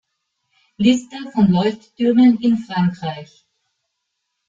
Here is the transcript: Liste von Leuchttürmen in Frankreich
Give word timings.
Liste 0.79 1.15
von 1.31 1.51
Leuchttürmen 1.51 2.39
in 2.39 2.57
Frankreich 2.57 3.45